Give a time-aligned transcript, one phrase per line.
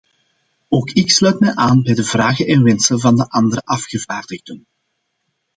[0.67, 4.67] Ook ik sluit mij aan bij de vragen en wensen van de andere afgevaardigden.